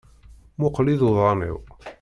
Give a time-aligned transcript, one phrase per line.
[0.59, 1.57] Muqel iḍuḍan-iw.